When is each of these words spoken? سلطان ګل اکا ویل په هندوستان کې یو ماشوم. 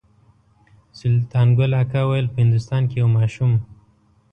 سلطان 0.99 1.47
ګل 1.57 1.71
اکا 1.81 2.01
ویل 2.09 2.27
په 2.33 2.37
هندوستان 2.43 2.81
کې 2.89 2.95
یو 3.01 3.09
ماشوم. 3.17 3.53